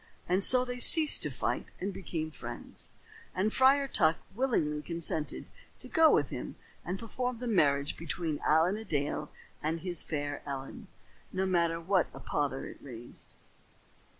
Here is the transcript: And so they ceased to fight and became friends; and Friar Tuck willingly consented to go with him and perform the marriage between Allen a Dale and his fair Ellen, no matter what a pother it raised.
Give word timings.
And 0.27 0.43
so 0.43 0.65
they 0.65 0.79
ceased 0.79 1.21
to 1.21 1.29
fight 1.29 1.67
and 1.79 1.93
became 1.93 2.31
friends; 2.31 2.89
and 3.35 3.53
Friar 3.53 3.87
Tuck 3.87 4.17
willingly 4.33 4.81
consented 4.81 5.45
to 5.77 5.87
go 5.87 6.11
with 6.11 6.31
him 6.31 6.55
and 6.83 6.97
perform 6.97 7.37
the 7.37 7.45
marriage 7.45 7.97
between 7.97 8.39
Allen 8.43 8.77
a 8.77 8.83
Dale 8.83 9.31
and 9.61 9.81
his 9.81 10.03
fair 10.03 10.41
Ellen, 10.43 10.87
no 11.31 11.45
matter 11.45 11.79
what 11.79 12.07
a 12.15 12.19
pother 12.19 12.65
it 12.65 12.79
raised. 12.81 13.35